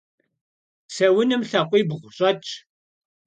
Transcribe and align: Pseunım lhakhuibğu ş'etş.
Pseunım 0.89 1.41
lhakhuibğu 1.49 1.97
ş'etş. 2.15 2.49